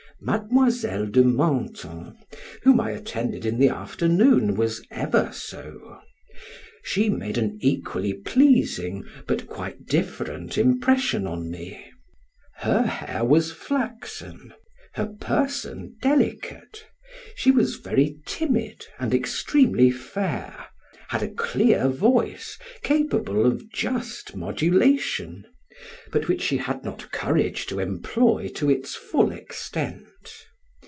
Mademoiselle 0.23 1.07
de 1.07 1.23
Menthon, 1.23 2.15
whom 2.61 2.79
I 2.79 2.91
attended 2.91 3.43
in 3.43 3.57
the 3.57 3.69
afternoon, 3.69 4.53
was 4.55 4.85
ever 4.91 5.31
so. 5.33 5.99
She 6.83 7.09
made 7.09 7.39
an 7.39 7.57
equally 7.59 8.13
pleasing, 8.13 9.03
but 9.25 9.47
quite 9.47 9.87
different 9.87 10.59
impression 10.59 11.25
on 11.25 11.49
me. 11.49 11.83
Her 12.57 12.83
hair 12.83 13.25
was 13.25 13.51
flaxen, 13.51 14.53
her 14.93 15.07
person 15.07 15.97
delicate, 16.03 16.85
she 17.33 17.49
was 17.49 17.77
very 17.77 18.19
timid 18.27 18.85
and 18.99 19.15
extremely 19.15 19.89
fair, 19.89 20.67
had 21.07 21.23
a 21.23 21.29
clear 21.33 21.87
voice, 21.87 22.59
capable 22.83 23.43
of 23.43 23.71
just 23.71 24.35
modulation, 24.35 25.45
but 26.11 26.27
which 26.27 26.43
she 26.43 26.57
had 26.57 26.83
not 26.85 27.11
courage 27.11 27.65
to 27.65 27.79
employ 27.79 28.47
to 28.47 28.69
its 28.69 28.93
full 28.95 29.31
extent. 29.31 30.05